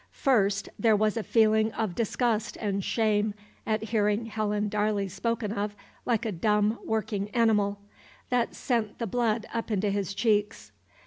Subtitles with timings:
[0.17, 3.35] First there was a feeling of disgust and shame
[3.67, 5.75] at hearing Helen Darley spoken of
[6.07, 7.79] like a dumb working animal.
[8.29, 10.71] That sent the blood up into his cheeks.